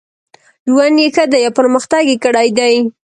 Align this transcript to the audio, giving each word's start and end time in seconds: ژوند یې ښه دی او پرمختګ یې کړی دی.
ژوند 0.69 0.97
یې 1.01 1.07
ښه 1.15 1.25
دی 1.31 1.41
او 1.47 1.55
پرمختګ 1.59 2.03
یې 2.11 2.17
کړی 2.23 2.49
دی. 2.57 2.75